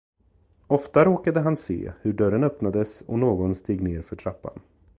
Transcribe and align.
Ofta 0.67 1.05
råkade 1.05 1.39
han 1.39 1.57
se, 1.57 1.93
hur 2.01 2.13
dörren 2.13 2.43
öppnades 2.43 3.01
och 3.01 3.19
någon 3.19 3.55
steg 3.55 3.81
nedför 3.81 4.15
trappan. 4.15 4.59